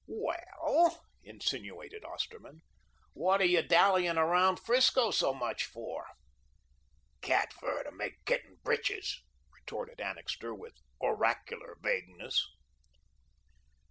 [0.07, 2.63] "Well," insinuated Osterman,
[3.13, 6.07] "what are you dallying 'round 'Frisco so much for?"
[7.21, 9.21] "Cat fur, to make kitten breeches,"
[9.53, 12.47] retorted Annixter with oracular vagueness.